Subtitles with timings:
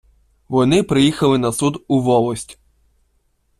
[0.49, 2.59] Вони приїхали на суд у волость.